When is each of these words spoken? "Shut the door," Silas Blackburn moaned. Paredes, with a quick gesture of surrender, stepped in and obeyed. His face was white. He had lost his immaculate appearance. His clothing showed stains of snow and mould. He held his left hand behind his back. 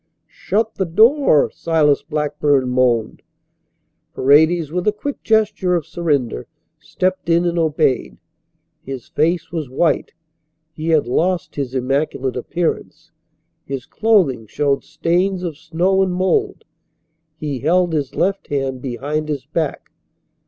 "Shut 0.25 0.73
the 0.73 0.85
door," 0.85 1.51
Silas 1.51 2.01
Blackburn 2.01 2.67
moaned. 2.69 3.21
Paredes, 4.15 4.71
with 4.71 4.87
a 4.87 4.91
quick 4.91 5.21
gesture 5.21 5.75
of 5.75 5.85
surrender, 5.85 6.47
stepped 6.79 7.29
in 7.29 7.45
and 7.45 7.59
obeyed. 7.59 8.17
His 8.81 9.07
face 9.09 9.51
was 9.51 9.69
white. 9.69 10.13
He 10.73 10.87
had 10.89 11.05
lost 11.05 11.55
his 11.55 11.75
immaculate 11.75 12.35
appearance. 12.35 13.11
His 13.63 13.85
clothing 13.85 14.47
showed 14.47 14.83
stains 14.83 15.43
of 15.43 15.55
snow 15.55 16.01
and 16.01 16.11
mould. 16.15 16.65
He 17.37 17.59
held 17.59 17.93
his 17.93 18.15
left 18.15 18.47
hand 18.47 18.81
behind 18.81 19.29
his 19.29 19.45
back. 19.45 19.91